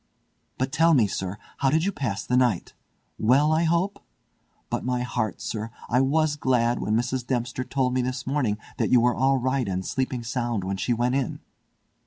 [0.57, 2.73] But tell me, sir, how did you pass the night?
[3.19, 4.01] Well, I hope?
[4.67, 5.39] But my heart!
[5.39, 7.23] sir, I was glad when Mrs.
[7.27, 10.91] Dempster told me this morning that you were all right and sleeping sound when she
[10.91, 11.39] went in."